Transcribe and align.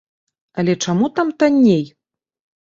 Але 0.63 0.73
чаму 0.85 1.05
там 1.19 1.27
танней? 1.45 1.85